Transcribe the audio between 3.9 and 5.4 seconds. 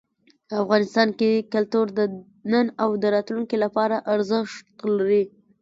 ارزښت لري.